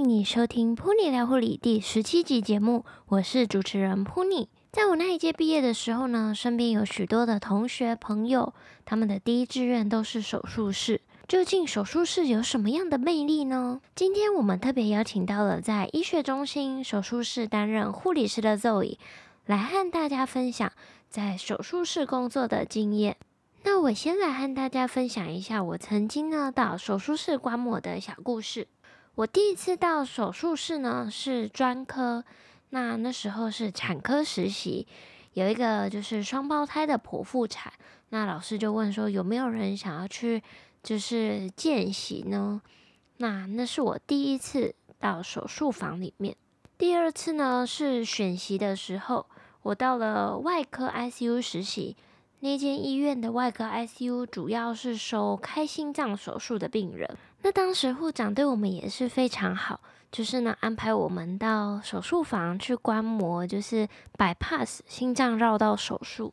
[0.00, 4.46] 迎你收听 Pony 聊护理第十七集节目，我是主持人 Pony。
[4.72, 8.54] 在我那一届毕业的时候呢，身边有许多的同学朋友，
[8.86, 11.02] 他们的第一志愿都是手术室。
[11.28, 13.82] 究竟手术室有什么样的魅力呢？
[13.94, 18.96] 今天我们特别邀请到了在医学中心手术室担任护理师的 Zoe，
[19.44, 20.72] 来和大家分享
[21.10, 23.18] 在手术室工作的经验。
[23.64, 28.66] 那我先来和大家分享一下我曾经呢到手术室观摩的小故事。
[29.20, 32.24] 我第一次到手术室呢是专科，
[32.70, 34.86] 那那时候是产科实习，
[35.34, 37.70] 有一个就是双胞胎的剖腹产，
[38.08, 40.42] 那老师就问说有没有人想要去
[40.82, 42.62] 就是见习呢？
[43.18, 46.34] 那那是我第一次到手术房里面。
[46.78, 49.26] 第二次呢是选习的时候，
[49.60, 51.94] 我到了外科 ICU 实习。
[52.42, 57.18] 那间医院的外科 ICU 主要是收开心脏手术的病人。
[57.42, 59.80] 那当时护长对我们也是非常好，
[60.12, 66.32] 就是呢安排我们到手术房去观摩，就是 bypass 心脏绕道手术。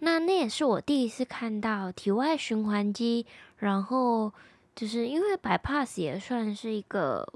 [0.00, 3.26] 那那也是我第一次看到体外循环机，
[3.56, 4.32] 然后
[4.76, 7.26] 就是因为 bypass 也算是一个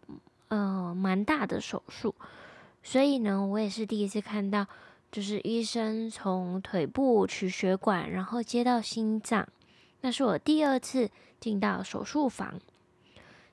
[0.48, 2.14] 呃蛮大的手术，
[2.82, 4.66] 所以呢我也是第一次看到。
[5.10, 9.46] 就是医生从腿部取血管，然后接到心脏。
[10.00, 12.58] 那是我第二次进到手术房。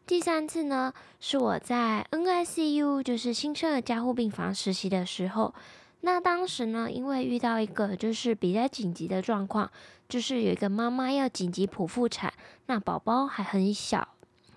[0.09, 5.53] 第三次呢，是我在 NICU，就是新生儿加护病房实习的时候。
[6.01, 9.69] 那当时呢，因为遇到一个就是比较紧急的状况，
[10.07, 12.33] 就是有一个妈妈要紧急剖腹产，
[12.65, 14.07] 那宝宝还很小，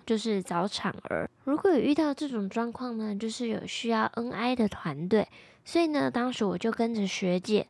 [0.07, 1.29] 就是早产儿。
[1.43, 5.27] 如果有遇到这种状况呢，就是有需要 NI 的团队。
[5.63, 7.67] 所以呢，当时我就跟着学姐，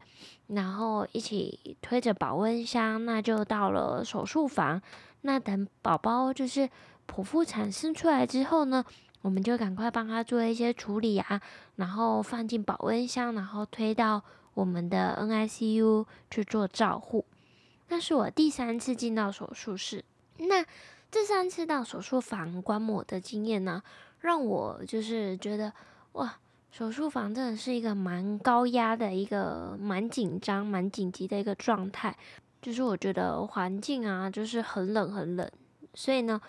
[0.48, 4.82] 然后一起推着保温箱，那就到了手术房。
[5.26, 6.70] 那等宝宝就是
[7.08, 8.84] 剖腹产生出来之后呢，
[9.22, 11.42] 我们就赶快帮他做一些处理啊，
[11.76, 14.22] 然后放进保温箱，然后推到
[14.54, 17.26] 我们的 NICU 去做照护。
[17.90, 20.04] 那是我第三次进到手术室。
[20.38, 20.66] 那
[21.12, 23.84] 这三次到手术房观摩的经验呢，
[24.20, 25.72] 让我就是觉得
[26.14, 26.38] 哇。
[26.72, 32.18] 手术房真的是一个蛮高压的一个蛮紧张、蛮紧急的一个状态，
[32.64, 35.48] 就是我觉得环境啊，就是很冷很冷，
[35.94, 36.42] 所以呢，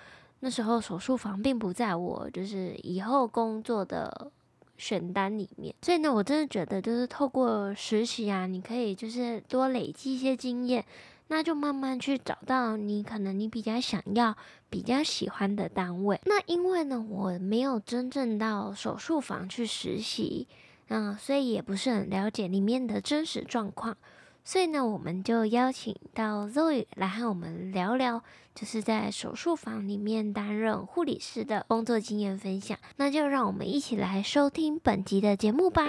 [0.45, 4.31] 那时候手术房并不在我就是以后工作的
[4.77, 10.85] 选单里面，所以呢，我真的觉得就是透过实习啊，你可以就是多累积一些经验。
[11.29, 14.37] 那就慢慢去找到你可能你比较想要、
[14.69, 16.21] 比较喜欢的单位。
[16.27, 20.47] 那因为呢，我没有真正到手术房去实习，
[20.89, 23.97] 嗯，所以也不是很了解里面的真实状况。
[24.45, 28.23] 所以呢，我们就邀请到 Zoe 来和我们聊聊，
[28.55, 32.77] 就是在手术房里面担任护理师的工作经验分享。
[32.97, 35.87] 那就让我们一起来收听本集的节目吧。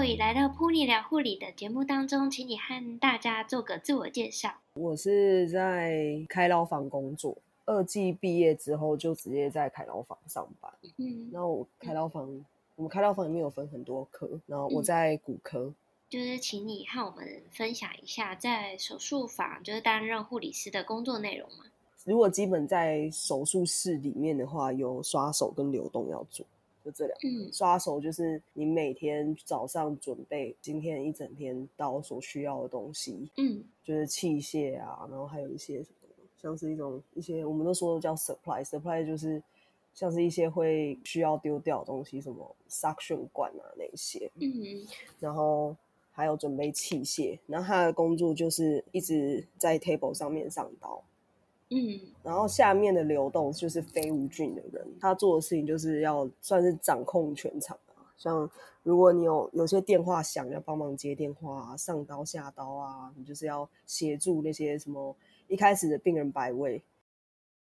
[0.00, 4.54] 来到噗妮聊护理的节目当中，请你和大家做个自我介绍。
[4.72, 10.72] 我是在开刀房工作，二技毕业之后就直接在开刀房上班。
[10.96, 12.44] 嗯，然后我开刀房，嗯、
[12.76, 15.64] 我们开刀房里面有分很多科，然后我在骨科。
[15.64, 15.74] 嗯、
[16.08, 21.66] 就是请你和我们分享一下在手术房就是担任护理师的工作内容吗？
[22.04, 26.44] 如果基本在手术室里面的话，有刷手跟流动要做。
[26.84, 36.08] 就这两个，嗯，刷手就是你每天早上准备今天一整天刀所需要的东西，嗯，就是器械啊，然后还有一些什么，
[36.40, 39.42] 像是一种一些我们都说叫 supply，supply 就是
[39.92, 44.86] 像是一些会需要丢掉的东西，什么 suction 管啊那些，嗯，
[45.18, 45.76] 然后
[46.12, 51.02] 还有准备器械，然后他的工作就是一直在 table 上面上刀。
[51.72, 58.02] 嗯，然后下面的流动就是非无菌的人，他做的事情就是要算是掌控全场啊。
[58.16, 58.50] 像
[58.82, 65.14] 如果你有有些电话响，要帮忙接电话啊，上刀下刀啊，你就是要协助那些什么
[65.46, 66.82] 一开始的病人摆位，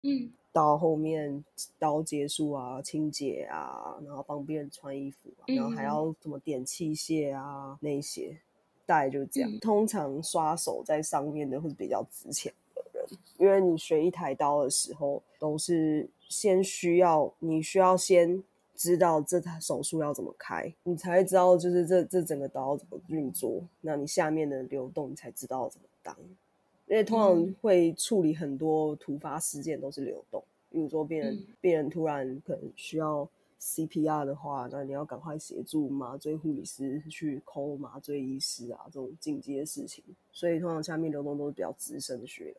[0.02, 1.44] 嗯，到后面
[1.78, 8.38] 刀结束啊，清洁啊，然后帮病人穿衣服啊，然后还要什么点器械啊那些，
[8.86, 9.50] 大概就是这样。
[9.50, 12.50] 嗯，通常刷手在上面的会比较值钱。
[13.38, 18.42] 因为你学一台刀的时候，都是先需要你需要先
[18.74, 26.16] 知道这台手术要怎么开，你才会知道就是这这整个刀怎么运作，那你下面的流动你才知道怎么当。
[26.86, 33.28] 因为通常会处理很多突发事件都是流动，比如说病人、嗯、病人突然可能需要
[33.60, 40.02] CPR 的话，那你要赶快协助麻醉护理师去 call 麻醉医师啊，这种紧急的事情。
[40.32, 42.54] 所以通常下面流动都是比较资深的学员。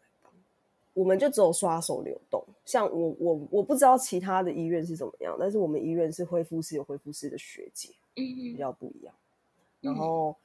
[0.93, 9.13] 我们就只有刷手流动，像我我我不知道其他的医院是怎么样，但是我们医院是恢复室有恢复室的学姐，嗯嗯，比较不一样。
[9.79, 10.35] 然后，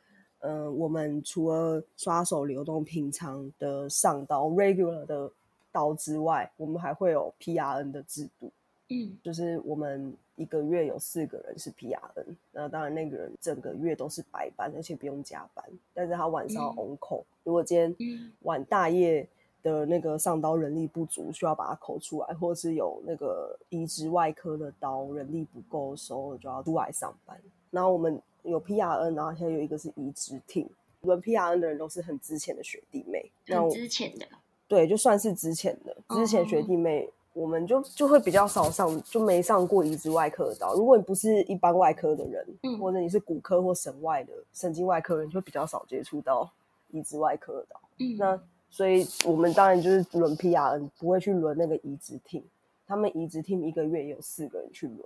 [0.40, 5.30] 嗯、呃，我们除了刷手流动平常的上刀 regular 的
[5.72, 8.52] 刀之外，我们还会有 PRN 的制度。
[8.90, 15.64] 嗯，就是我们一个月有四个人是 PRN，那当然那个人整个月都是白班，而且不用加班，
[15.94, 17.26] 但是他晚上 on call，嗯。
[17.44, 19.26] 如果今天晚大夜
[19.64, 27.36] 的那个上刀人力不足，需要把它抠出来，或者是有那个移植外科的刀人力不够的时候，就要出来上班。
[27.72, 30.68] 然后我们有 PRN，然后现在有一个是移植 team，
[31.00, 34.26] 我们 PRN 的人都是很资浅的学弟妹，很之前的，
[34.68, 37.00] 对，就算是资浅的之前学弟妹。
[37.00, 37.10] Oh.
[37.34, 40.72] 我们就就会比较少上，就没上过移植外科的刀。
[40.74, 46.48] 如果你不是一般外科的人，嗯，或者你是骨科或神外的神经外科人，就会比较少接触到
[46.92, 47.80] 移植外科的刀。
[47.98, 48.40] 嗯，那
[48.74, 52.42] 所以我们当然就是轮 PRN，不会去轮那个移植 team。
[52.88, 54.98] 他们移植 team 一个月也有四个人去轮。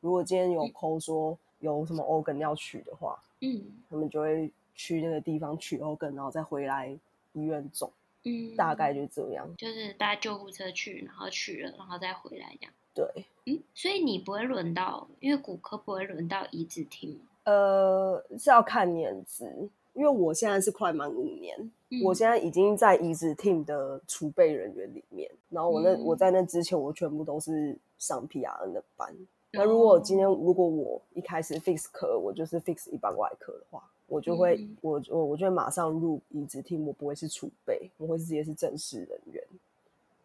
[0.00, 6.88] 如果今天有 call 说有什么 organ 要取的话，嗯，他们就会去那个地方取 organ，然后再回来
[7.34, 7.92] 医院种。
[8.24, 12.72] 嗯，大概就这样，就是搭救护车去，然后取了，然后再回来这样。
[12.94, 17.20] 对，嗯，所以你不会轮到，因为骨科不会轮到移植厅。
[17.44, 21.56] 呃，是要看年资，因为我现在是快满五年，
[21.90, 25.30] 嗯，我现在已经在移植 team 的储备人员里面。
[25.48, 29.14] 然后我那，嗯，我在那之前，我全部都是上 PRN 的班。
[29.52, 33.82] 那如果今天如果我一开始 fix 科，我就是 fix 一般外科的话。
[34.06, 39.44] 我就会，嗯、我我我就会马上入移植 team，我不会是储备，我会直接是正式人员，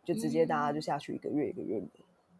[0.03, 1.87] 就直接大家就下去一个月一个月的。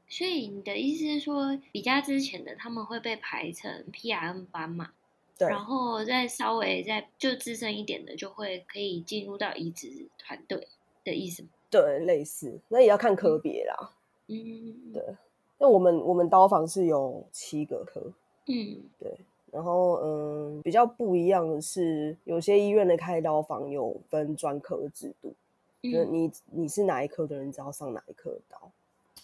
[0.10, 4.89] 所以你的意思是说，比较之前的他们会被排成 PRN 班嘛？
[5.37, 5.47] 对。
[5.49, 10.67] 然后再稍微再就资深一点的，就会可以进入到移植团队
[11.03, 11.49] 的意思吗？
[11.69, 13.91] 对，类似，那也要看科别啦。
[14.27, 15.03] 嗯，对。
[15.57, 18.11] 那我们我们刀房是有七个科。
[18.47, 19.17] 嗯，对。
[19.51, 25.33] 然后，嗯，比较不一样的是，有些医院的开刀房有分专科制度，
[25.81, 28.71] 嗯、就是你你是哪一科的人，只要上哪一科的刀。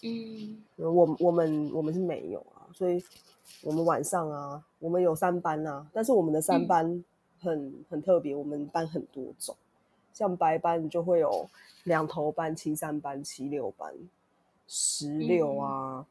[0.02, 3.04] 嗯，我我们我们是没有啊，所以
[3.62, 7.04] 我们晚上啊，我们有三班啊，但是我们的三班
[7.40, 9.54] 很、嗯、很特别，我们班很多种，
[10.12, 11.48] 像白班就会有
[11.84, 13.92] 两头班、七三班、七六班、
[14.66, 15.98] 十六啊。
[15.98, 16.04] 嗯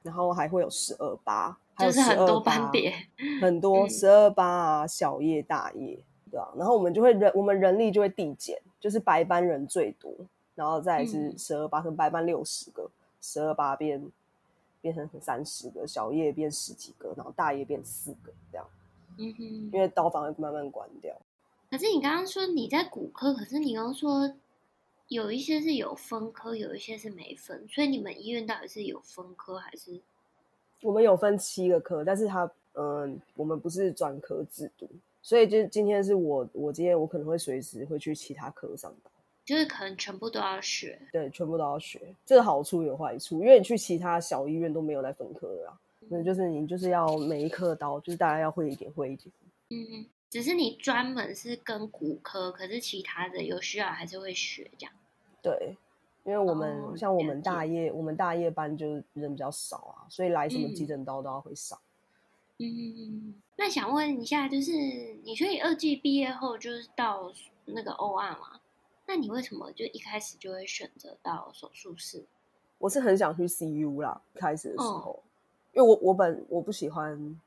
[0.00, 2.94] 然后还会有十二八，还有十二八，就是很多班别，
[3.42, 5.98] 很多十二八啊，小夜大夜，
[6.30, 6.48] 对啊。
[6.56, 10.10] 然后我们就会人，我们人力就会递减，就是白班人最多，
[10.54, 12.88] 然后再是十二八，跟白班六十个，
[13.20, 14.00] 十二八变
[14.80, 18.66] 变成三十个，小叶变十几个，然后大叶变四个这样。
[19.18, 19.42] 嗯哼，
[19.72, 21.16] 因为刀房会慢慢关掉。
[21.70, 24.34] 可是你刚刚说你在骨科，可是你刚刚说。
[25.08, 29.98] 有一些是有分科，有一些是没分，所以你们医院到底是有分科还是？
[30.82, 34.86] 我们有分七个科，但是他嗯，我们不是专科制度，
[35.22, 39.10] 所以就今天是我，我今天我可能会随时会去其他科上班，
[39.48, 45.80] 就是可能全部都要学，对，全部都要学，这个好处有坏处，因为你去其他小医院都没有来分科的啊，
[46.10, 49.32] 那、嗯、就是你就是要每一科刀，就是大家要会一点会一点，
[49.70, 54.92] 嗯，只是你专门是跟骨科，可是其他的有需要还是会学这样。
[55.40, 55.74] 对，
[56.24, 61.80] 因为我们、哦、像我们大夜，我们大夜班就是人比较少啊，所以来什么急诊刀都要会少。
[62.58, 64.72] 嗯，那想问一下，就是
[65.24, 67.32] 你所以二季毕业后就是到
[67.64, 68.60] 那个 OR 嘛？
[69.08, 72.22] 那你为什么就一开始就会选择到手术室？
[72.78, 75.20] 我是很想去 CU 啦，开始的时候，哦、
[75.72, 77.40] 因为我我本我不喜欢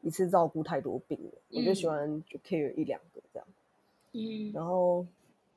[0.00, 3.46] 一次照顾太多病人，嗯、我就喜欢就 care 一两个这样。
[4.12, 5.06] 嗯，然后。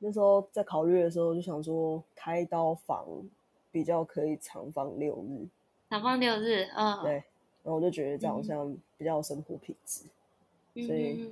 [0.00, 3.04] 那时候在考虑的时候，就想说开刀房
[3.72, 5.44] 比较可以长放六日，
[5.90, 7.12] 长放六日，嗯，对。
[7.14, 7.24] 然
[7.64, 10.04] 后我就觉得这样好像比较有生活品质，
[10.74, 11.28] 嗯、所以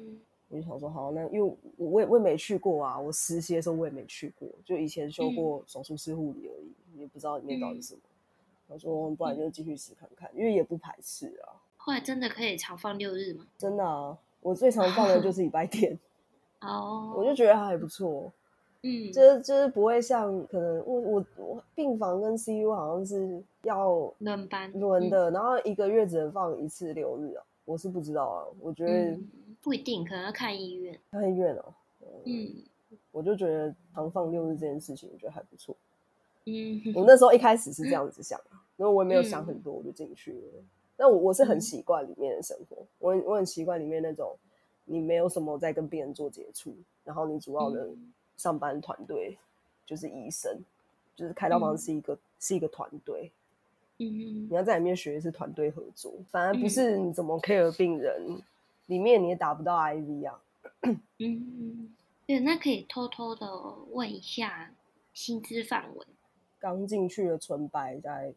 [0.49, 8.01] 我就想说，好，那因为我也我也没去过啊，我实习的时候我也没去过，就以前修过手术室护理而已，也不知道里面到底是什么。
[8.69, 11.55] 我、嗯、说，不然就继续试看看，因为也不排斥啊。
[11.77, 13.47] 后来真的可以常放六日吗？
[13.57, 15.99] 真的啊，我最常放的就是礼拜天。
[16.63, 18.33] 哦，我就觉得还，还不错。
[18.83, 29.29] 嗯，就是就是不会像可能我我我病房跟 CU 好像是要轮班轮的，然后一个月只能放一次六日啊，我是不知道啊，我觉得、嗯、
[29.67, 31.65] 不一定，可能要看医院，看医院哦、
[31.99, 32.23] 喔。
[32.25, 32.55] 嗯，
[33.11, 35.75] 我就觉得长放六日这件事情，我觉得还不错。
[36.45, 38.41] 嗯， 我那时候一开始是这样子想，
[38.77, 40.63] 然后我也没有想很多，我就进去了。
[40.97, 44.37] 那我我是很习惯里面的生活，嗯、我我很习惯里面那种
[44.85, 47.89] 你没有什么在跟病人做接触，然后你主要的
[48.37, 49.37] 上班团队
[49.85, 50.61] 就是医生，
[51.17, 53.33] 就是开刀房是一个、嗯、是一个团队。
[53.99, 58.43] 嗯，你要在里面学的是团队合作，反而不是你怎么 care 病人，嗯、
[58.87, 60.41] 里面你也打不到 IV 啊。
[61.19, 61.95] 嗯，
[62.27, 63.49] 对，那可以偷偷的
[63.93, 64.73] 问一下
[65.13, 66.07] 薪资范围。
[66.59, 68.35] 刚进去的纯白在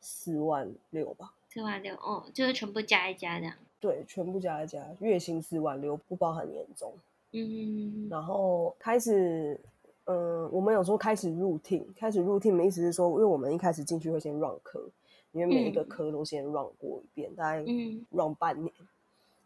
[0.00, 1.34] 四万六吧。
[1.50, 3.54] 四万六哦，就是全部加一加这样。
[3.80, 6.92] 对，全部加一加，月薪四万六，不包含年终。
[7.32, 9.60] 嗯，然后开始。
[10.06, 14.84] 嗯，我们有时候开始 routine，开始 routine 的意思是说，因为我们一开始进去会先 run 科，
[15.30, 17.62] 因为每一个科都先 run 过一遍，嗯、大概
[18.10, 18.86] run 半年，嗯、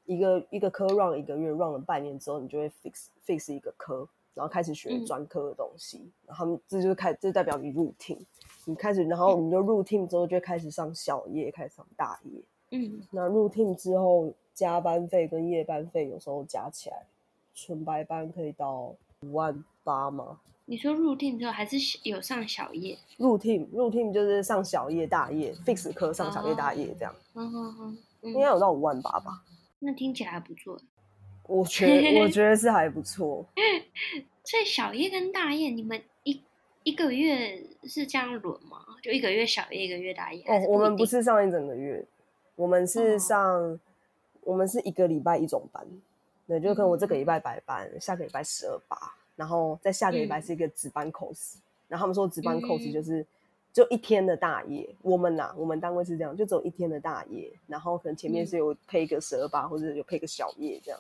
[0.06, 8.18] 一个一个科 run 一个月，run 了半年之后，你就会 fix fix 一个科，然后开始学专科的东西，嗯、然后他们这就是开，这代表你 routine，
[8.64, 17.04] 你开始，然后你就 routine 之后就开始上小夜，开始上大夜，嗯，那 routine 之后加班费跟夜班费有时候加起来，
[17.54, 19.64] 纯白班可以到五万。
[19.86, 20.40] 八吗？
[20.64, 22.98] 你说入 team 之后还是有上小夜？
[23.18, 27.14] 入 team 入 team 就是上小夜大夜，fix 科上小夜大夜这样。
[27.34, 29.44] 嗯嗯嗯，应该有到五万八吧？
[29.80, 30.78] 那听起来还不错。
[31.44, 33.46] 我觉得 我觉得是还不错。
[34.44, 36.42] 所以小夜跟大夜，你们一
[36.84, 38.78] 一个月是这样轮吗？
[39.02, 40.42] 就一个月小夜，一个月大夜？
[40.46, 42.04] 哦，我们不是上一整个月，
[42.54, 43.78] 我们是上，哦、
[44.42, 45.86] 我们是一个礼拜一种班。
[46.46, 48.96] 对，就可能我这个礼拜白班，嗯、下个礼拜十二八。
[49.34, 53.26] 然后在下个礼拜是一个值班 cos，、嗯、然后他们说值班 cos 就是
[53.76, 54.88] 就一天的大夜。
[54.90, 60.98] 嗯、我们呐、啊，我们单位是这样，就只有一天的大夜，然后可能前面是有配一个十二八或者有配个小夜这样。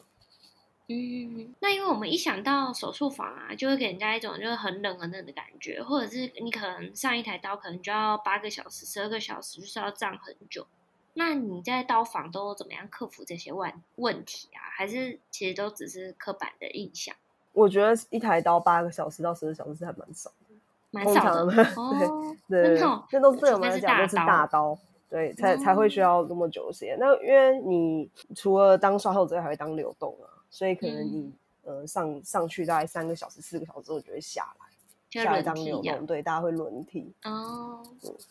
[0.88, 10.66] 嗯，那因为我们一想到手术房啊，就会给人家一种就是很冷很冷的感觉，或者是你可能上一台刀可能就要八个小时、十二个小时，就是要站很久。
[11.14, 14.60] 那你在刀房都怎么样克服这些问问题啊？
[14.76, 17.16] 还是其实都只是刻板的印象？
[17.54, 20.35] 我觉得一台刀八个小时到十个小时是还蛮少的，
[20.96, 21.52] 蛮少的。
[22.48, 24.76] 对对，这都对我们来讲都是大刀，
[25.10, 26.96] 对，才才会需要那么久的时间。
[26.98, 31.32] 那因为你除了当刷手之外，还会当流动啊，所以可能你
[31.64, 37.82] 呃上上去大概三个小时、四个小时之后就会下来，下来当流动，对，大家会轮替哦。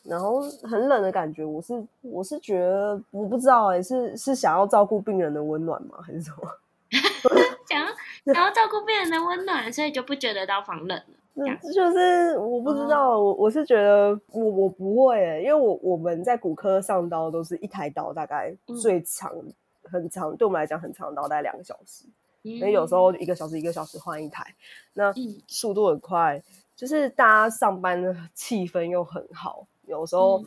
[0.03, 6.50] 然后很冷的感觉，我是我是觉得我不知道哎，是是想要照顾病人的温暖吗，还是什么？
[7.67, 7.88] 想要
[8.34, 11.03] 想要照顾病人的温暖，所以就不觉得到防冷了。
[11.36, 22.06] 嗯，就是我不知道，我、哦、我是觉得我我不会、欸，因为我我们在骨科上刀都是一台刀，大概最长、嗯、很长，对我们来讲很长刀，大概两个小时。
[22.42, 24.46] 因为、嗯、有时候一个小时一个小时换一台，
[24.94, 25.13] 那
[25.48, 26.42] 速度很快，
[26.75, 30.44] 就是大家上班的气氛又很好，有时候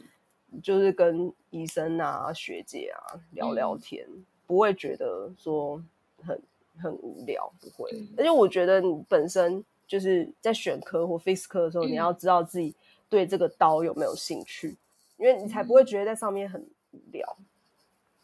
[0.62, 5.82] 就是跟医生啊、学姐啊聊聊天，嗯、不会觉得说。
[6.20, 6.36] 很
[6.82, 7.88] 很无聊，不会。
[7.92, 12.72] 嗯、而且我觉得你本身就是在选科或 fix 科的时候，嗯、你要知道自己
[13.08, 14.76] 对这个刀有没有兴趣，
[15.16, 16.60] 因为你才不会觉得在上面很
[16.92, 17.36] 无聊。
[17.38, 17.44] 嗯、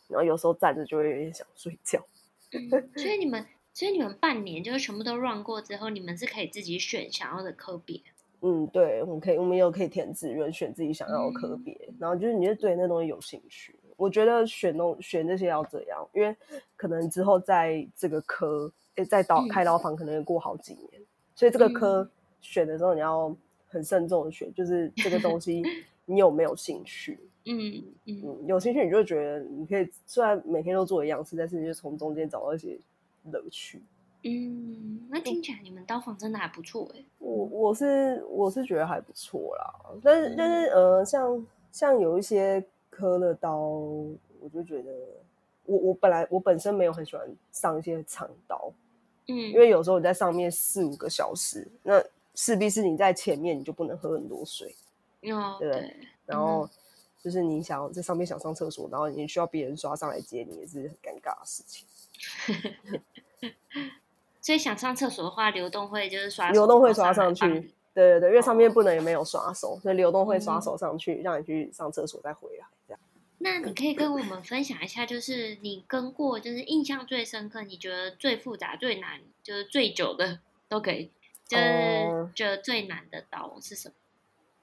[0.09, 1.99] 然后有时候站着就会有点想睡觉。
[2.53, 3.45] 嗯、所以你们，
[3.75, 8.01] 所以你们半年就是全部都 run 过之后，你们是可以自己选想要的科别。
[8.43, 13.75] 嗯，对，我们可以，我们有可以填志愿选自己想要的科别，嗯、然后就是你就对那东西有兴趣。
[13.97, 16.37] 我觉得选东选这些要这样，因为
[16.77, 21.04] 可能之后在这个科，诶，在刀开刀房可能要过好几年，嗯、
[21.35, 22.09] 所以这个科
[22.41, 23.35] 选的时候你要
[23.69, 25.63] 很慎重的选，就是这个东西
[26.07, 27.19] 你有没有兴趣？
[27.47, 32.79] 嗯嗯，嗯，有兴趣你就觉得你可以，虽然每天都做一样事，但是你就从中间找到一些
[33.31, 33.83] 乐趣。
[34.23, 37.05] 嗯，那听起来你们刀房真的还不错哎。
[37.19, 42.65] 我我是我是觉得还不错啦，但是但是呃，像像有一些。
[42.97, 44.93] 科的刀，我就觉得
[45.65, 48.73] 我我本来我本身没有很喜欢上一些长刀，
[49.27, 52.03] 嗯，因为有时候你在上面四五个小时，那
[52.35, 54.75] 势必是你在前面你就不能喝很多水，
[55.33, 56.69] 哦，对，对，然后
[57.23, 61.87] 就是你想在上面想上厕所，然后你需要别人刷上来接你，也是很尴尬的事情。
[64.41, 67.47] 所以想上厕所的话，流动会就是刷流动会刷上去。
[67.95, 72.67] 对对对，因为上面不能也没有刷手，所以流动会刷手上去，嗯、让你去上厕所再回来。
[73.45, 81.11] 那你可以跟我们分享一下，就是你跟过，就是印象最深刻，你觉得最复杂、最难，就是最久的都可以，
[81.47, 83.95] 就是觉得最难的刀是什么？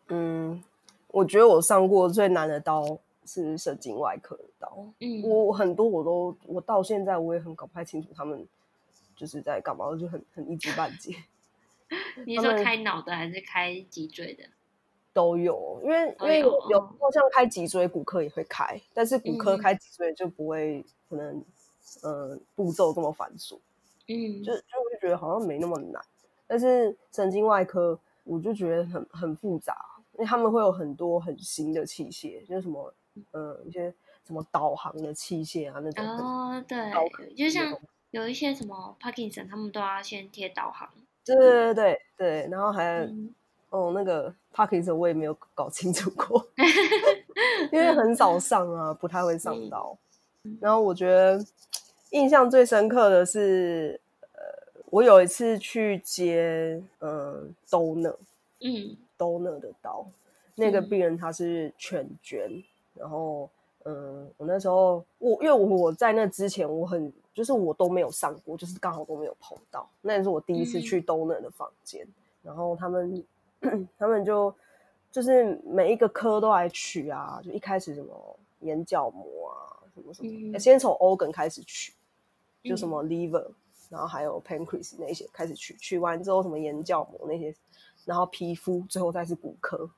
[0.08, 0.64] 嗯，
[1.10, 4.88] 我觉得我上过最难的刀是神经外科的刀。
[5.00, 8.48] 嗯，我很多我都我到现在我也很搞不太清楚他们
[9.16, 11.16] 就是在干嘛，我就很很一知半解。
[12.26, 14.46] 你说开脑的还是开脊椎的？
[15.14, 21.36] 都有，因为因为有有时候像开脊椎骨科也会开，但是骨科开脊椎就不会可能
[22.04, 23.60] 嗯、呃、步骤这么繁琐，
[24.08, 26.02] 嗯，就就我就觉得好像没那么难，
[26.48, 29.76] 但是神经外科我就觉得很很复杂，
[30.14, 32.94] 因为他们会有很多很新的器械，就是什么
[33.32, 33.58] 嗯。
[33.68, 33.94] 一些
[34.26, 37.78] 什么导航的器械啊那种哦，对，就像
[38.12, 40.88] 有一些什么 Parkinson 他们都要先贴导航，
[41.26, 43.00] 对对对对对，然后还。
[43.00, 43.36] 嗯
[43.72, 46.46] 哦，那个 Parkinson 我也没有搞清楚过，
[47.72, 49.98] 因为很少上啊，不太会上到。
[50.44, 51.42] 嗯、然后我觉得
[52.10, 53.98] 印象最深刻的是，
[54.34, 54.42] 呃，
[54.90, 58.18] 我有一次去接，呃、donor，
[58.60, 60.06] 嗯，donor 的刀，
[60.56, 62.64] 那个病人他是全捐，嗯、
[62.96, 63.50] 然后，
[63.84, 72.14] 嗯、呃，我那时候我因为我在那之前我很就是我都没有上过，就是刚好都没有碰到，那也是我第一次去 donor 的房间，嗯、
[72.44, 73.24] 然后他们。
[73.98, 74.54] 他们就
[75.12, 79.56] 就是每一个科都来取啊，就一开始什么眼角膜啊，
[79.94, 81.94] 什么什么，嗯、先从 organ 开始取，
[82.64, 83.56] 就什么 liver，、嗯、
[83.90, 87.54] 然后还有 pancreas 那些开始取，取完之后什么眼角膜那些，
[88.06, 89.90] 然后皮肤，最后再是骨科，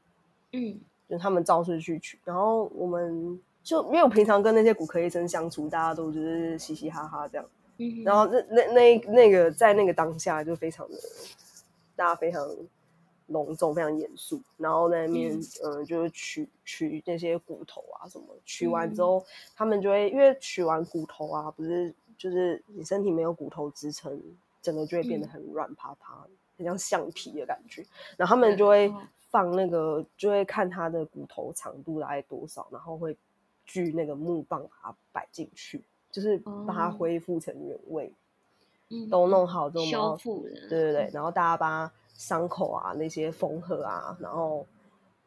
[0.52, 7.46] 嗯，就他们照顺序取，然后我们就没有平常跟那些骨科医生相处，大家都就是嘻嘻哈哈这样，
[7.78, 10.98] 嗯，然后那那那那个在那个当下就非常的，
[11.96, 12.46] 大家非常。
[13.28, 19.26] 隆重，非常严肃，然后在那边，嗯、呃，就是取取那些骨头啊什么，取完之后，嗯、
[19.56, 24.22] 他们就会因为取完骨头啊，不是就是你身体没有骨头支撑，
[24.62, 27.86] 整个就会变得很软趴趴，嗯、很像橡皮的感觉。
[28.18, 28.94] 然后他们就会
[29.30, 33.16] 放那个，嗯、就会看他的骨头长度大概多少，然后会
[33.66, 36.38] 锯那个木棒把它摆进去，就是
[36.68, 38.14] 把它恢复成原位，
[38.90, 41.94] 嗯、都弄好之后修复的，对对对，然后大家把它。
[42.14, 44.66] 伤口啊，那些缝合啊，然后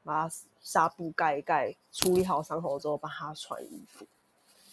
[0.04, 4.06] 把它纱布盖一盖，处理好伤口之后，帮他穿衣服。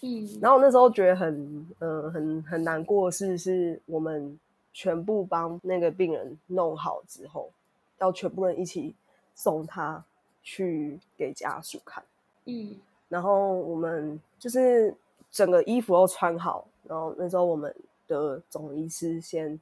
[0.02, 4.40] 嗯，然后那时候觉得很，嗯、呃，很很难过的是，是我们
[4.72, 7.50] 全部帮那个病人弄好之后，
[7.98, 8.96] 要全部人一起
[9.34, 10.04] 送他
[10.44, 12.04] 去给家属看。
[12.46, 12.76] 嗯，
[13.10, 14.96] 然后我们就是
[15.32, 17.76] 整个衣服都穿好，然后那时候我们
[18.08, 19.60] 的总医师先。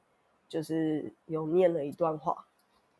[0.52, 2.44] 就是有念了一段话，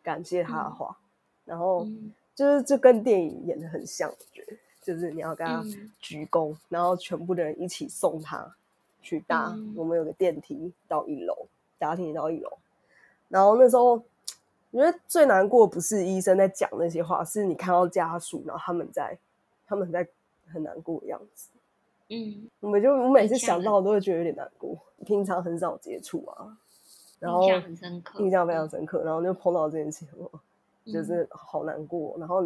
[0.02, 1.04] 感谢他的话，嗯、
[1.44, 1.86] 然后
[2.34, 4.56] 就是这跟电影演的很像，我觉得。
[4.80, 5.62] 就是你要跟他
[6.00, 8.56] 鞠躬，嗯、然后全部的人一起送他
[9.00, 11.46] 去搭，嗯、我们有个电梯到一楼，
[11.78, 12.50] 搭电梯到一楼，
[13.28, 14.02] 然后那时候
[14.72, 19.16] 我觉得最难过不是医生在讲那些话，是你看到家属，然后他们在
[19.68, 20.08] 他们在
[20.48, 21.50] 很难过的样子，
[22.08, 26.58] 嗯，我们就我每次想到我都会觉得有点难过，平常很少接触啊。
[27.22, 29.04] 然后印象很深刻，印象非常深刻。
[29.04, 32.14] 然后就碰到这件事情，就是好难过。
[32.16, 32.42] 嗯、然后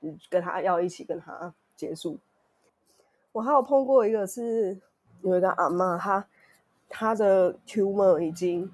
[0.00, 2.18] 你跟他要一起跟他结束。
[3.30, 4.76] 我还有碰过一个是
[5.22, 6.26] 有一个阿妈，她
[6.88, 8.68] 她的 tumor 已经，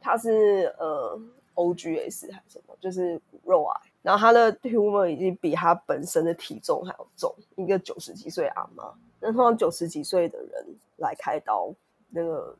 [0.00, 1.16] 她是呃
[1.54, 3.80] OGS 还是什么，就是骨肉癌。
[4.02, 7.32] 然后她的 tumor 已经比她本身的体重还要重。
[7.54, 11.72] 一个九十几岁阿妈，那通常九十几岁的人来开刀，
[12.08, 12.56] 那个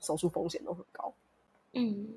[0.00, 1.12] 手术风险都很高。
[1.74, 2.08] 嗯，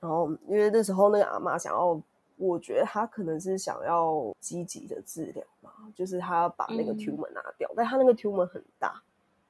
[0.00, 2.00] 然后因为那时候那个阿嬷想要，
[2.36, 9.02] 我觉得她可能是想要积极的治疗嘛，就是她要把那个 tumor 拿掉，嗯、但她那个 tumor 很大，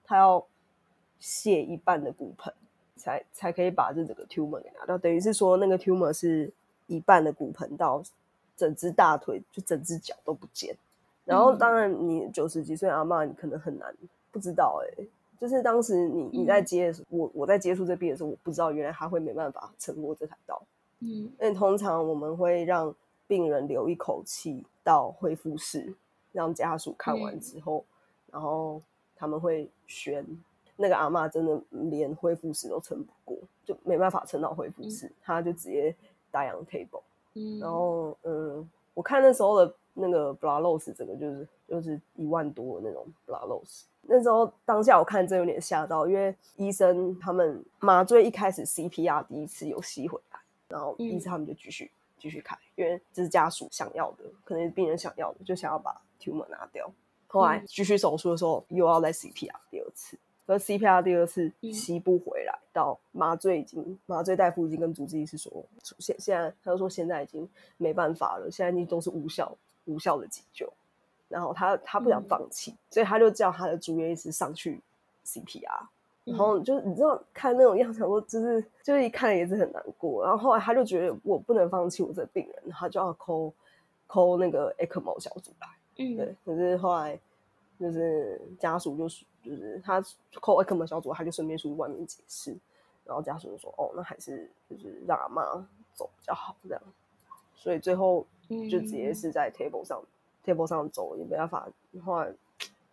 [0.04, 0.44] 她要
[1.18, 2.52] 卸一半的骨盆，
[2.96, 6.52] 才才可以把这整个 tumor 给拿掉，等于是说那个 tumor 是
[6.86, 8.02] 一半的骨盆到
[8.56, 10.76] 整只大腿，就整只脚都不见。
[11.24, 13.94] 然后当然你九十几岁阿妈，你可能很难
[14.32, 15.08] 不知道哎、欸。
[15.40, 20.60] 就是当时你你在接的时候，嗯、我我在接触这病的时候，我不知道原来他会没办法撑过这台刀。
[20.98, 22.94] 嗯，因为通常我们会让
[23.26, 25.94] 病人留一口气到恢复室，
[26.32, 27.82] 让家属看完之后，
[28.26, 28.82] 嗯、然后
[29.16, 30.24] 他们会宣。
[30.76, 35.94] 那个阿妈真的连恢复室都撑不过，就没办法撑到恢复室，嗯、他就直接
[36.32, 37.02] die on table。
[37.34, 43.82] 嗯，然后嗯，我看那时候的那个 blood loss 整个就是就是一万多的那种 blood loss。
[44.02, 56.90] 那时候当下我看真有点吓到，因为医生他们麻醉一开始 CPR 第一次有吸回来，然后医生他们就继续继续开，因为这是家属想要的，可能是病人想要的，就想要把 tumor 拿掉。
[57.28, 65.64] 后来继续手术的时候又要再 CPR 第二次，可是 CPR 第二次吸不回来，到麻醉已经麻醉大夫已经跟主治医师说，
[65.98, 70.72] 现现在他就说现在已经没办法了，现在已经都是无效无效的急救。
[71.30, 74.78] 然后他他不想放弃，嗯、所以他就叫他的住院医师上去
[75.24, 75.86] CPR。
[76.26, 80.22] 嗯、然后就是你知道看那种样子，我就是就是一看也是很难过。
[80.22, 83.52] 然后后来他就觉得我不能放弃我这个病人，他就要 call
[84.06, 87.18] call 那个 ECMO 小组来，嗯，对，可是后来
[87.78, 90.00] 就是家属就是就是他
[90.34, 92.54] call ECMO 小组，他就顺便出去外面解释，
[93.04, 95.42] 然后家属就说，哦，那还是就是让阿妈
[95.94, 96.82] 走比较好这样，
[97.54, 100.06] 所以最后就直接是在 table 上、嗯、
[100.44, 101.68] table 上走，也没办法，
[102.04, 102.32] 后来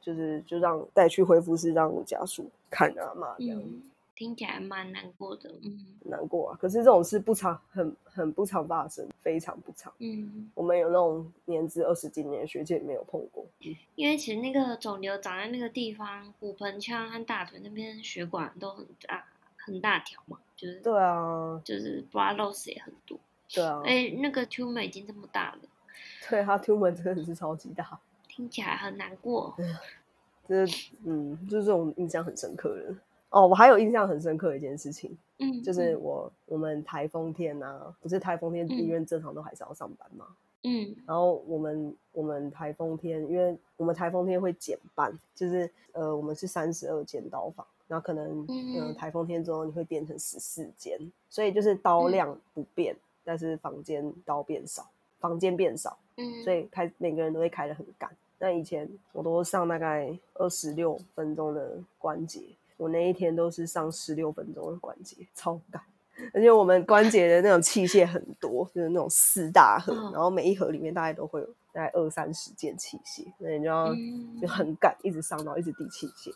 [0.01, 3.59] 就是就让带去恢复室让家属看啊嘛这样。
[3.59, 3.81] 嗯
[4.17, 6.57] 听起来蛮难过的，嗯，难过啊。
[6.59, 9.93] 可是这种事不常，很很不常发生，非常不常。
[9.99, 13.45] 嗯，我们有那种年资二十几年的学姐没有碰过。
[13.93, 19.23] 因为其实那个肿瘤长在那个地方，骨盆腔和大腿那边血管都很大，
[19.55, 23.19] 很大条嘛，就是对啊，就是 blood loss 也很多。
[23.53, 25.59] 对啊，哎，那个 tumor 已经这么大了，
[26.29, 29.55] 对，他 tumor 真的是超级大，听起来很难过。
[30.47, 32.95] 就是嗯，就是这种印象很深刻的。
[33.29, 40.25] 哦，我还有印象很深刻的一件事情，嗯，就是我我们台风天啊，不是台风天医院正常都还是要上班嘛，
[40.63, 50.97] 嗯，然后我们我们台风天，因为我们台风天会减半，就是呃我们是三十二间刀房，然后可能嗯、呃、台风天之后你会变成十四间，
[51.29, 58.09] 所以就是刀量不变，嗯、但是房间刀变少，房间变少，嗯，所以开每个人都会开得很赶。
[58.39, 62.41] 那以前我都上大概二十六分钟的关节。
[62.77, 65.81] 我那一天都是上十六分钟的关节，超赶，
[66.31, 73.91] 而且我们关节的那种器械很多，就是那种四大盒，然后每一盒里面大概都会有大概二三十件器械，那你就要
[74.39, 76.31] 就很赶，一直上到一直递器械，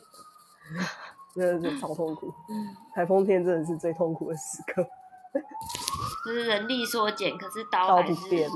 [1.36, 2.34] 真的是超痛苦。
[2.96, 4.84] 台风天真的是最痛苦的时刻，
[6.26, 8.50] 就是人力缩减，可是刀刀不变，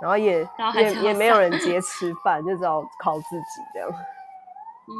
[0.00, 3.90] 然后也也也没有人接 吃饭，就只好靠自己这样。
[4.88, 4.94] 嗯。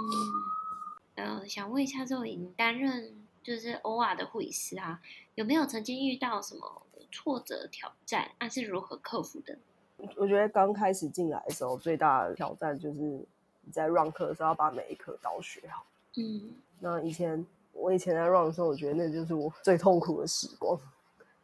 [1.14, 5.00] 呃，想问一下，这位你担任就是欧亚的护理师啊，
[5.34, 8.30] 有没有曾经遇到什么挫折挑战？
[8.38, 9.58] 那、啊、是如何克服的？
[10.14, 13.26] 我觉得刚开始进来的时候，最大的挑战就是你
[13.72, 15.84] 在 run 课的时候要把每一颗刀学好。
[16.16, 20.78] 嗯，那以前我以前在 run 的时候，我觉得那就是我最痛苦的时光，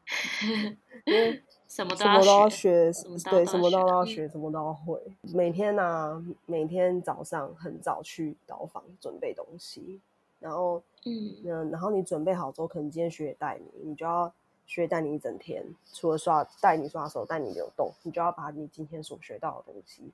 [1.07, 1.43] 因为。
[1.75, 2.93] 什么都要学，
[3.29, 4.97] 对，什么都要学，什么都要会。
[5.23, 10.01] 每天呢、啊，每天早上很早去导房准备东西，
[10.39, 14.33] 然后，嗯，然后你准备好之后，可能今天学姐带你，你就要
[14.69, 15.67] 学姐带你一整天。
[15.93, 20.13] 除了刷带你刷手，带你流动，你就要把你今天所学到的东西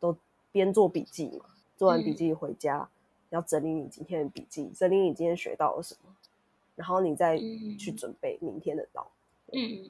[0.00, 0.16] 都
[0.50, 1.44] 边做笔记嘛。
[1.76, 2.88] 做完笔记回家，嗯、
[3.30, 6.10] 要整理你今天的笔记，整理你今天学到了什么，
[6.74, 7.38] 然后你再
[7.78, 9.06] 去准备明天的刀。
[9.06, 9.15] 嗯，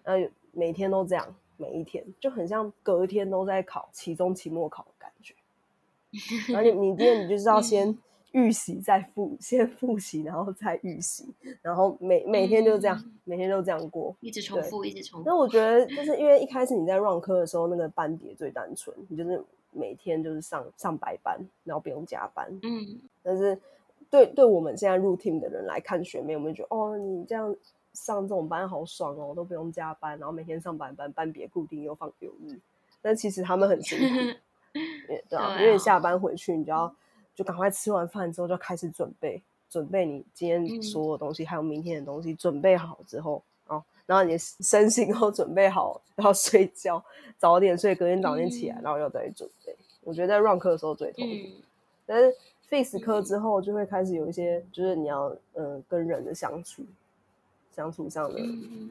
[0.04, 0.30] 呃。
[0.58, 5.34] 每天都这样，每一天就很像隔一天都在考期中、期末考的感觉。
[6.50, 7.94] 然后你你今天你就是要先
[8.32, 11.28] 预习再复，先复习然后再预习，
[11.60, 15.26] 然后每每天就这样，每天都这样过，一直重复，一直重复。
[15.28, 22.48] 那我觉得就是因为一开始你在 run 科的时候，那个班别最单纯，你就是每天就是上上白班，然后不用加班。
[22.62, 23.60] 嗯，但是
[24.08, 27.54] 对对我们现在入 team 的人来看学妹，我们就觉得哦，你这样。
[27.96, 32.60] 上这种班好爽哦，都不用加班，然后每天上班班，班别固定又放六日。
[33.00, 34.14] 但其实他们很辛苦，
[35.06, 36.92] 对，对啊，因为下班回去，你就要
[37.34, 47.02] 就赶快吃完饭之后就开始准备，准备你今天所有东西，嗯、还有明天的东西，准备好之后，哦，然后你身心都准备好，要睡觉，
[47.38, 49.76] 早点睡，隔天早点起来，嗯、然后又再准备。
[50.02, 51.62] 我觉得在 run 课的时候最痛苦，嗯、
[52.04, 56.82] 但是 face 课之后就会开始有一些，就是你要嗯、呃、跟人的相处。
[57.76, 58.40] 相处上的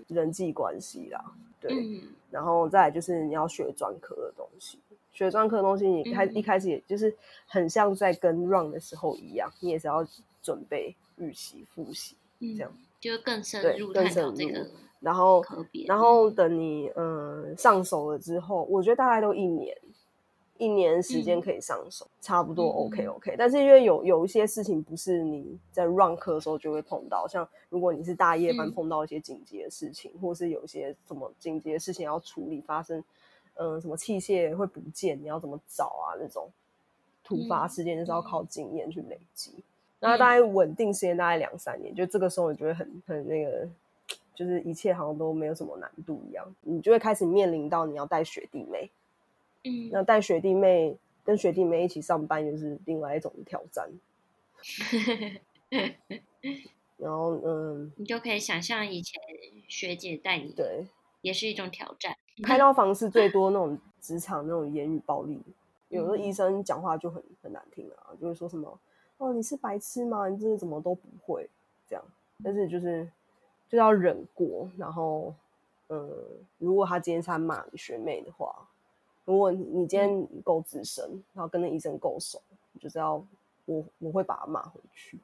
[0.08, 4.78] 人际关系啦，嗯、对，嗯、然后再来就是你要学专科的东西，
[5.12, 7.12] 学专科的东西，你开、嗯、一开始也就是
[7.48, 10.06] 很像在跟 run 的时候一样，你也是要
[10.44, 14.70] 准备预习、复习，这样、嗯、就更深入探讨这个，
[15.00, 15.44] 然后
[15.88, 19.76] 然后等你嗯上手了之后，我觉得大概都一年。
[20.58, 33.04] 一年时间可以上手，嗯、差不多 OK OK，嗯、但是因为有有一些事情不是你在 run 课的时候就会碰到，像如果你是大夜班碰到一些紧急的事情，嗯、或是有一些什么紧急的事情要处理，发生
[33.56, 36.16] 嗯、呃、什么器械会不见，你要怎么找啊？
[36.20, 36.50] 那种
[37.24, 39.64] 突发事件就是要靠经验去累积，嗯、
[40.00, 43.68] 那大概稳定时间大概两三年，就这个时候你就会很很那个，
[44.34, 48.90] 就是一切好像都没有什么难度一样，你就会开始面临到你要带学弟妹。
[49.66, 53.90] 嗯，那带学弟妹跟学弟妹一起上班，又是另外一种挑战。
[56.98, 59.22] 然后，嗯，你就可以想象以前
[59.68, 60.88] 学姐带你，对，
[61.22, 62.16] 也是一种挑战。
[62.44, 65.42] 开刀房是最多那种 职场那种言语暴力，
[65.90, 68.80] 有的医生讲话就很很难听啊，就会说什么
[69.18, 70.30] 哦，你是白痴吗？
[70.30, 71.50] 你真的怎么都不会
[71.88, 72.06] 这样。
[72.44, 73.10] 但是就是
[73.68, 75.34] 就要忍过，然后，
[75.90, 76.14] 嗯，
[76.60, 78.68] 如果他今天是他骂你学妹的话。
[79.26, 83.24] 如果你今天够资深，然后跟那医生够熟，你就知道
[83.66, 85.20] 我我会把他骂回去，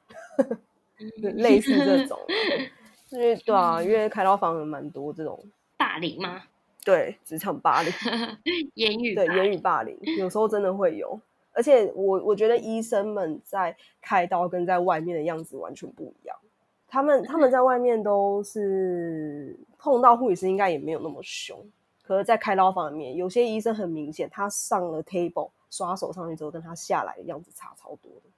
[1.34, 2.18] 类似这种。
[3.10, 5.38] 因为对啊，因为开刀房有蛮多这种
[5.76, 6.42] 霸凌吗？
[6.84, 7.92] 对，职场霸凌，
[8.74, 11.20] 言语对言语霸凌，有时候真的会有。
[11.52, 16.34] 而且我我觉得医生们在开刀跟在外面的样子完全不一样。
[16.88, 21.58] 他们他们在外面都是碰到护理师应该也没有那么凶，
[22.12, 28.30] 可是，在开刀房里面，有些医生很明显，他上了 table 刷手上去之后，跟他下来的样子差超多的。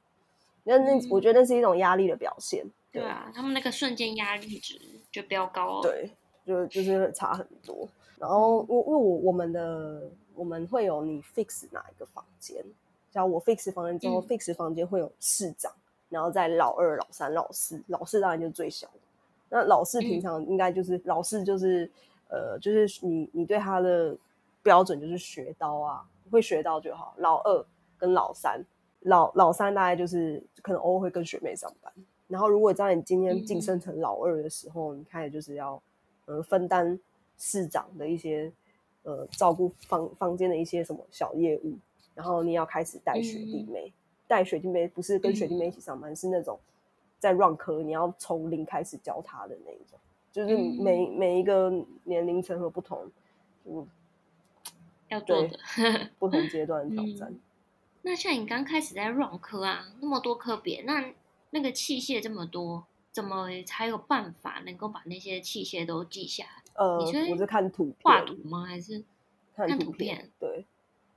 [0.63, 2.65] 那那我觉得那是一种压力的表现。
[2.91, 5.83] 对啊，他们那个瞬间压力值就比较高。
[5.83, 6.11] 对，
[6.47, 7.89] 就就是差很多。
[8.19, 12.65] 然后，因为我我们的我们会有你 fix 哪一个房间，
[13.13, 15.73] 像我 fix 房间之后、嗯、，fix 房间会有市长，
[16.09, 19.01] 然后在老二、老三、老四，老四当然就是最小的。
[19.51, 21.91] 那老四平常应该就是、嗯、老四就是
[22.29, 24.17] 呃，就是你你对他的
[24.63, 27.15] 标准就是学刀啊，会学刀就好。
[27.19, 28.65] 老二跟老三，
[29.01, 31.93] 老老三大概就是可能偶尔会跟学妹上班。
[32.27, 35.81] 然后，如果在你今天晋升成老二的时候，嗯、你开始就是要，
[36.25, 36.99] 呃，分担
[37.39, 38.51] 市长的一些，
[39.03, 41.77] 呃，照顾房房间的一些什么小业务，
[42.15, 43.93] 然后你要开始带学弟妹，嗯、
[44.27, 46.59] 带学弟妹不是跟学弟妹一起上班，嗯、是那种
[47.19, 49.99] 在 run 科，你要从零开始教他的那一种，
[50.35, 53.11] 就是每、嗯、每一个年龄层和不同，
[53.65, 53.89] 嗯，
[55.09, 55.59] 要做的
[56.19, 57.31] 不同阶 段的挑战。
[57.31, 57.41] 嗯、
[58.03, 61.15] 那像你刚开始在 run 科啊，那么多科别，那。
[61.57, 66.85] 那个器械这么多，怎么才有办法能够把那些器械都记下来？
[66.85, 66.99] 呃，
[67.31, 68.65] 我是看图片画图吗？
[68.65, 69.05] 还是
[69.55, 70.29] 看图片？
[70.41, 70.67] 对，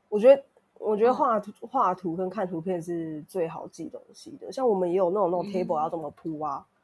[0.10, 0.44] 我觉得
[0.76, 4.52] 我觉得画图画、哦、图跟看图片是最好记东西的。
[4.52, 6.77] 像我们也有那种那种 table 要怎么铺啊，嗯、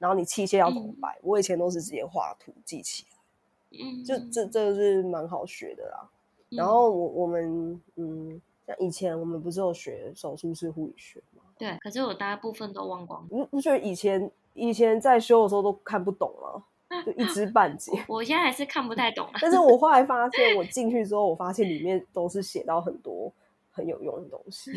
[0.00, 3.78] 然后你器械要怎么摆，嗯、我以前都是直接画图记起来。
[3.78, 6.10] 嗯，就这这是蛮好学的啦。
[6.50, 11.42] 嗯、然后我我们嗯，像以前我们不是有学手术室护理学吗？
[11.56, 13.24] 对，可是我大部分都忘光。
[13.30, 16.64] 你不觉得以前以前在修的时候都看不懂吗？
[17.06, 17.92] 就一知 半解。
[18.08, 19.38] 我现在还是看不太懂啊。
[19.40, 23.32] 但是我后来发现， 我进去之后，我发现里面都是写到很多
[23.70, 24.72] 很有用的东西。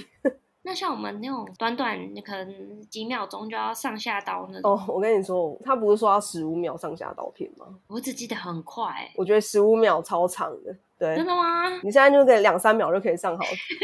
[0.66, 4.72] 那像我们那种短短可能几秒钟就要上下刀那种。
[4.72, 7.68] 哦，我跟你说，他不是说要十五秒上下刀片吗？
[7.88, 9.12] 我只记得很快欸。
[9.16, 10.76] 我觉得十五秒超长的。
[10.98, 11.70] 对，真的吗？
[11.84, 13.44] 你现在就可以两三秒就可以上好，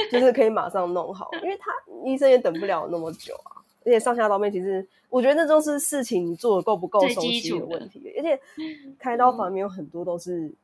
[0.09, 1.71] 就是可以马上弄好，因为他
[2.05, 3.59] 医生也等不了那么久啊。
[3.83, 8.13] 而且上下刀片其实，我觉得那都是事情做的够不够熟悉的问题。
[8.17, 8.39] 而且
[8.97, 10.55] 开刀房里面有很多都是，嗯、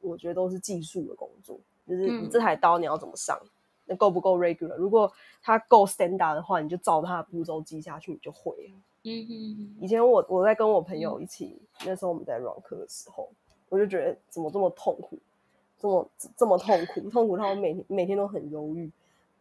[0.00, 3.48] 我觉得都是技术的工作，就是你这台刀你要怎么上，嗯、
[3.88, 4.76] 那够不够 regular？
[4.76, 5.10] 如果
[5.42, 8.74] 它够 standard 的话，你就照它的步骤记下去，你就会了。
[9.04, 9.76] 嗯哼。
[9.80, 13.28] 以前我我在跟我朋友一起，嗯、那时候我们在 run 课的时候，
[13.68, 15.18] 我就觉得怎么这么痛苦。
[15.80, 18.90] 这么这么痛苦，痛苦他每天每天都很忧郁。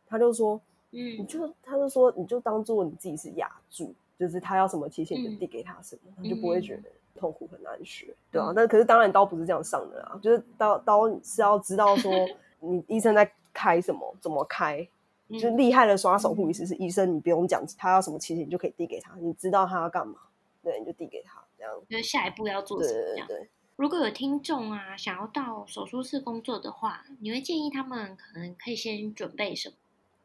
[0.08, 6.84] 他就说，嗯，你就他就说，你就当做你自己是哑柱，就是他要什么提醒你就递给他什么，你、嗯、就不会觉得
[7.16, 8.54] 痛苦很难学，嗯、对啊。
[8.56, 12.12] 但可是当然刀不是这样上的啊，就是刀刀是要知道说
[12.62, 13.26] 你医生在
[13.58, 14.88] 开什么，怎么开。
[15.30, 20.20] 嗯、就厉害的刷手护理师是医生，你不用讲他要什么其实，你就可以递给他，你知道他要干嘛，
[20.62, 21.74] 对，你就递给他这样。
[21.90, 23.26] 就是下一步要做什么？
[23.26, 23.50] 对对对。
[23.76, 29.76] 如果有听众啊想要到手术室工作的话，你会建议他们可能可以先准备什么？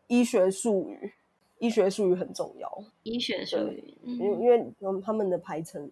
[0.07, 1.13] 医学术语，
[1.59, 2.85] 医学术语很重要。
[3.03, 5.91] 医学术语，因为、嗯、因为他们的排程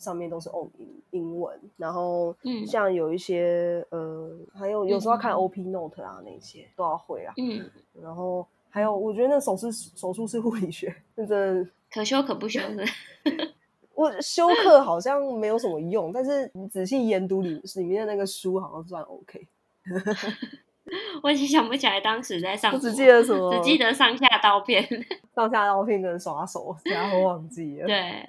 [0.00, 2.34] 上面都是哦英英文，然后
[2.66, 7.32] 像有一些、嗯、呃，还有有时候要看 OP Note 啊，那些都要会啊。
[7.36, 7.70] 嗯，
[8.02, 12.84] 然后还有我觉得那手术手术是护理学真的可修可不修的。
[13.94, 19.46] 我修课好像没有什么用，但是你仔细研读里里面的那个书，好像算 OK。
[21.22, 24.82] 我已经想不起来当时在上，我只记得什么，只记得上下刀片，
[25.36, 27.86] 上下刀片跟刷手，其他都忘记了。
[27.86, 28.26] 对，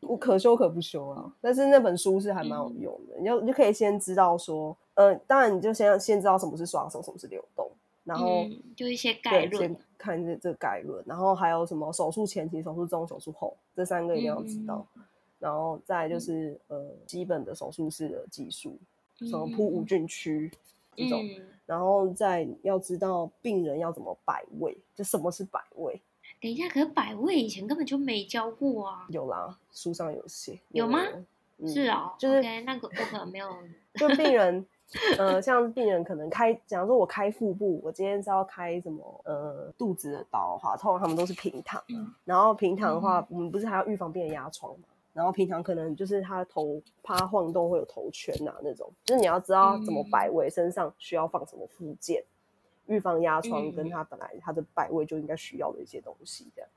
[0.00, 7.70] 我可修可不修啊，但是那本书是还蛮有用的，嗯、你就你就可以先知道说，呃，当然你就先先知道什么是刷手，什么是流动。
[8.02, 14.84] 然后、嗯、就一些概论，先看这这概论，然后还有什么手术前期、手术中、手术后这三个一定要知道。
[14.96, 15.02] 嗯、
[15.38, 18.76] 然后再就是、嗯、呃基本的手术室的技术，
[19.18, 20.50] 什么铺无菌区、
[20.96, 26.00] 嗯、这种，嗯、然后再要知道病人要怎么摆位，就什么是摆位。
[26.40, 29.06] 等一下，可是百位以前根本就没教过啊。
[29.10, 30.58] 有啦，书上有写。
[30.70, 31.00] 有吗？
[31.58, 33.48] 嗯、是啊、哦，就是 okay, 那个我可能没有。
[33.94, 34.66] 就病人。
[35.18, 44.88] 呃，像病人可能开，假如说我开腹部，我今天是要开什么呃肚子的刀的话，通常他们都是平躺，嗯、然后平躺的话，嗯、我们不是还要预防病人压疮吗？
[45.12, 52.24] 然后平常可能就是他头趴晃动会有头圈啊那种，就是你要知道怎么摆位，身上需要放什么附件，
[52.90, 56.68] 预防压疮跟他本来他的摆位就应该需要的一些东西这样。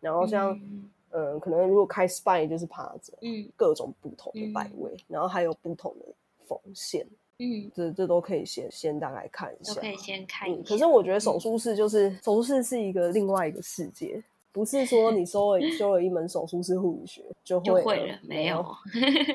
[0.00, 0.56] 然后像
[1.10, 6.06] 嗯，可能如果开 spine 就是趴着，嗯，各种不同的摆位，然后还有不同的
[6.46, 7.06] 缝线。
[7.38, 10.60] 嗯，这这都可以先先大概看一下，都可以先看一下。
[10.60, 14.22] 嗯，可是我觉得手术室就是、嗯、手术室是一个另外一个世界，
[14.52, 18.64] 不是说你修了 修了一门手术室护理学就会，了，没有。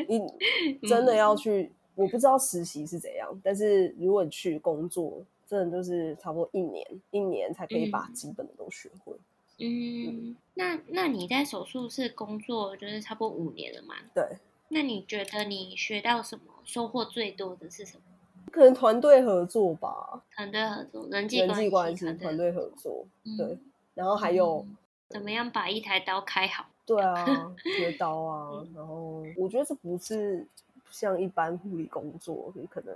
[0.08, 0.22] 你
[0.88, 9.14] 真的要去，嗯、我不知道实习是怎样，但是如果你去工作，真的就是差不多一年，一年才可以把基本的都学会。
[9.58, 13.96] 嗯，嗯那那你在手术室工作就是差不多五年了嘛？
[14.14, 14.38] 对。
[14.70, 16.44] 那你觉得你学到什么？
[16.64, 18.04] 收获最多的是什么？
[18.52, 20.24] 可能团队合作吧。
[20.36, 23.58] 团队合作，人际人际关系，团队合作，嗯、对。
[23.96, 24.78] 然后还有、嗯、
[25.10, 26.68] 怎么样把一台刀开好？
[26.86, 27.26] 对啊，
[27.78, 28.52] 学刀啊。
[28.54, 30.46] 嗯、然后我觉得这不是
[30.92, 32.96] 像一般护理工作，你可能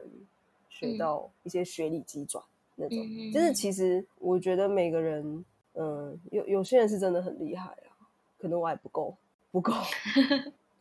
[0.91, 2.43] 学到一些学理机转
[2.75, 2.99] 那种。
[2.99, 9.15] 嗯、就是其实我觉得每个人，嗯，有有些人是真的很厉害啊，可能我还不够，
[9.51, 9.73] 不够。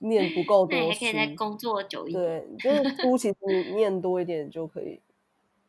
[0.04, 2.44] 念不够多，那还可以再工作久一点。
[2.58, 4.98] 对，就是估其实念多一点就可以，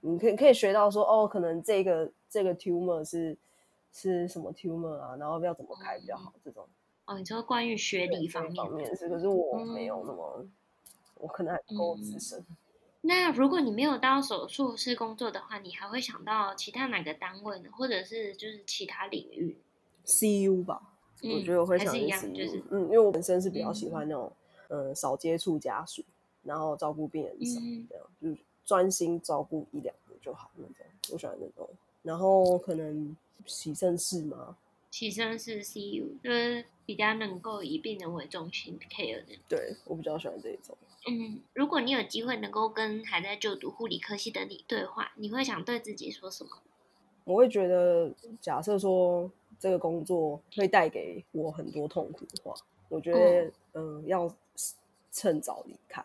[0.01, 3.37] 你可以可以学到说哦，可能这个这个 tumor 是
[3.91, 6.65] 是什么 tumor 啊，然后要怎么开比较好，这种。
[7.05, 10.51] 哦，你说关于学理方面，方面是，可是我没有那么，嗯、
[11.19, 12.43] 我可能还不够资深。
[13.05, 17.69] 那如果你没有到手术室工作的话，你还会想到其他哪个单位呢？
[17.73, 19.57] 或者是就是其他领域
[20.05, 20.81] ？CU 吧。
[21.21, 24.31] 我觉得我会想一样，就是嗯，因为我本身是比较喜欢那种，
[24.69, 26.01] 嗯，少接触家属，
[26.43, 31.69] 然后照顾病人少，这样就是专心照顾一两个就好那种，我喜欢那种。
[32.03, 34.57] 然后可能洗肾室吗，
[34.91, 39.37] 洗肾室 CU 就是比较能够以病人为中心 care 的。
[39.49, 40.77] 对，我比较喜欢这一种。
[41.09, 46.49] 嗯，如果你有机会能够跟还在就读护理科系的你对话，你会想对自己说什么？
[47.25, 48.11] 我会觉得，
[48.41, 49.31] 假设说。
[49.59, 52.53] 这个工作会带给我很多痛苦的话，
[52.89, 54.29] 我觉得，嗯，嗯，要
[55.09, 56.03] 趁早离开。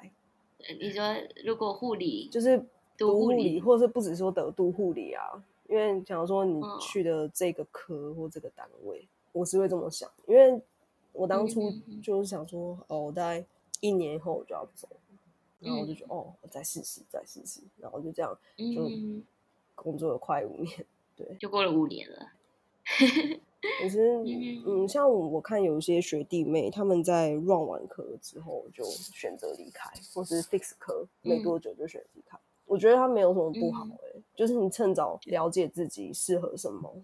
[0.79, 1.03] 你说，
[1.45, 2.65] 如果护理就是
[2.97, 10.63] 读护理，或者是不只说得读护理啊，因为假如说你去的这个科或这个单位，嗯、我是会这么想，因为
[11.13, 13.45] 我当初就是想说，嗯、哦，我大概
[13.81, 14.89] 一年以后我就要走，
[15.61, 18.91] 然后我就觉得，嗯、哦，我再试试，再试试，然后就这样就
[19.75, 20.87] 工作了快五年，
[21.17, 22.33] 对，就过了五年了。
[23.81, 24.23] 可是，
[24.67, 32.39] 嗯，像我看有一些学弟妹，他们在 run 完科之后就选择离开，或是 fix 科没多久就选择离开。
[32.39, 36.95] 嗯、我觉得他没有什么不好、欸，哎、嗯，就是你趁早了解自己适合什么，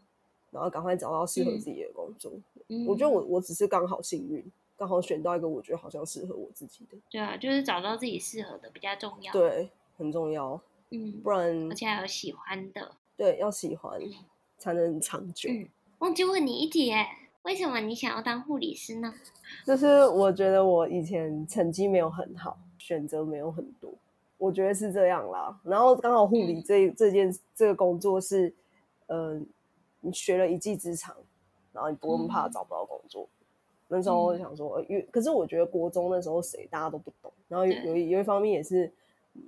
[0.52, 2.32] 然后赶快找到适合自己的工作。
[2.68, 4.42] 嗯、我觉得我我只是刚好幸运，
[4.76, 6.96] 刚好选到一个我觉得好像适合我自己的。
[7.10, 9.32] 对啊，就是找到自己适合的比较重要。
[9.32, 10.60] 对，很重要。
[10.90, 12.92] 嗯，不然而且还有喜欢的。
[13.16, 14.12] 对，要喜欢、嗯、
[14.58, 15.48] 才能长久。
[15.50, 16.92] 嗯忘记问你一题，
[17.44, 19.14] 为什么你想要当护理师呢？
[19.64, 23.90] 就是我觉得我以前成绩没有很好，选择没有很多，
[24.36, 25.58] 我觉得是这样啦。
[25.62, 28.52] 然后刚好护理这、嗯、这件这个工作是，
[29.06, 29.46] 嗯、呃，
[30.00, 31.16] 你学了一技之长，
[31.72, 33.26] 然后你不用怕找不到工作。
[33.40, 33.43] 嗯、
[33.88, 38.90] 那时候我想说，因为、嗯、可是我觉得国中那时候谁大家都不懂，然后有有一有一方面也是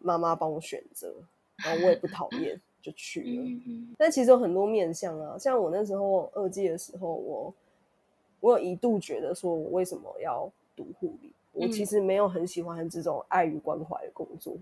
[0.03, 1.14] 妈妈帮我选择，
[1.57, 2.61] 然后我也不讨厌。
[2.83, 3.44] 就去了，
[3.99, 5.37] 但其实有很多面向啊。
[5.37, 7.53] 像我那时候二季的时候，我
[8.38, 11.33] 我有一度觉得说，我为什么要读护理？
[11.51, 14.57] 我其实没有很喜欢这种爱与关怀的工作，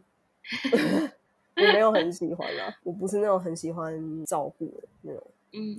[1.57, 2.75] 我没有很喜欢啊。
[2.83, 5.23] 我不是那种很喜欢照顾的那种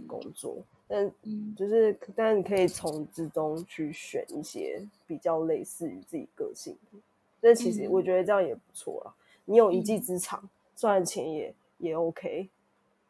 [0.06, 1.12] 工作，但
[1.56, 7.00] 就是，但你可以从之中去选一些比较类似于自己个性的。
[7.42, 9.14] 但其实我觉得这样也不错啊。
[9.46, 11.54] 你有一技之长，赚钱也。
[11.78, 12.50] 也 OK，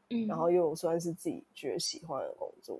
[0.10, 2.76] 嗯，然后又有算是自己觉得喜欢的工作，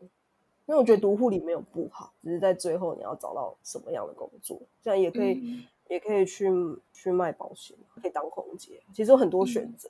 [0.66, 6.50] 因为我觉得读护理没有不好，只是在最后你要找到什么样的工作，这样也可以，嗯、也可以去
[6.92, 9.88] 去卖保险，可以当空姐，其实有很多选择。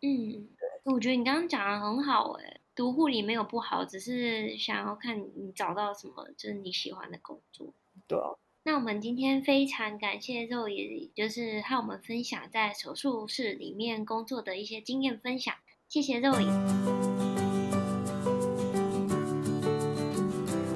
[0.00, 7.74] 嗯，对，我觉得你刚刚讲的很好哎、欸，读护理没有不好，只是想要看你找到什么就是你喜欢的工作。
[8.06, 8.30] 对啊。
[8.62, 15.52] 那我们今天非常感谢 Zoe，也就是和我们分享在手术室里面工作的一些经验分享。
[15.88, 16.46] 谢谢 Zoe。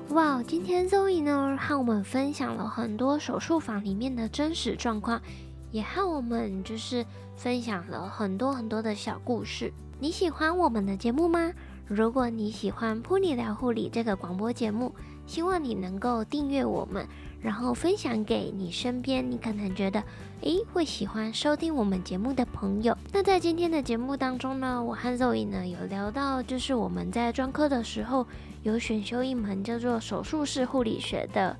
[0.08, 5.22] 哇，今天 Zoe 呢和我们分享了很多手术房里面的真实状况，
[5.70, 9.72] 也和我们就是分享了很多很多的小故事。
[10.00, 11.52] 你喜欢我们的节目吗？
[11.94, 14.94] 如果你喜欢普尼聊护理这个广播节目，
[15.26, 17.06] 希望你能够订阅我们，
[17.38, 20.02] 然后分享给你身边你可能觉得
[20.40, 22.96] 诶会喜欢收听我们节目的朋友。
[23.12, 28.26] 那在今天的节目当中呢，我和 Zoe 呢有聊到，就是我们在专科的时候
[28.62, 31.54] 有选修一门叫做手术室护理学的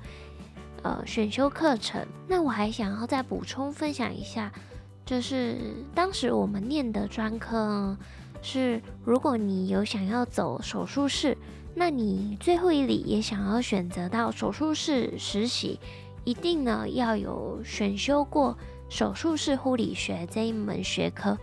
[0.81, 2.03] 呃选修课程。
[2.27, 4.51] 那我还想要再补充分享一下，
[5.05, 5.59] 就是
[5.93, 7.95] 当时我们念的专科。
[8.45, 11.37] 是，如果你有想要走手术室，
[11.73, 15.79] 那你最后一里也想要选择到手术室实习，
[16.25, 18.57] 一定呢要有选修过
[18.89, 21.37] 手术室护理学这一门学科。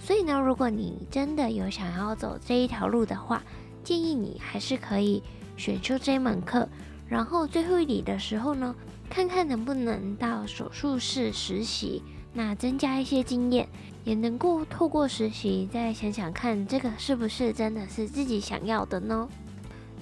[0.00, 3.40] 所以呢，如果你真的有想要走这一条路的话，
[3.84, 5.22] 建议你还是可以
[5.56, 6.68] 选修这门课，
[7.06, 8.74] 然后最后一里的时候呢，
[9.08, 12.02] 看看能不能到手术室实习。
[12.32, 13.68] 那增加一些经验，
[14.04, 19.28] 也能够透过实习再想想看，这个是不是真的是自己想要的呢？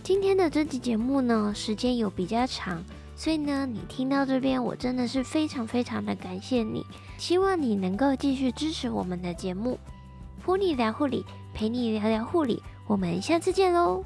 [0.03, 2.83] 今天的这期节目呢，时间有比较长，
[3.17, 6.85] 所以呢，你听到这边，我真的是非常非常的感谢你。
[7.19, 9.79] 希望你能够继续支持我们的节目，
[10.47, 14.03] 噗妮聊护理，陪你聊聊护理，我们下次见喽。